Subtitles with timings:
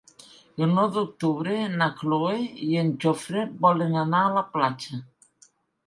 [0.67, 2.33] El nou d'octubre na Cloè
[2.71, 5.03] i en Jofre volen anar a la platja.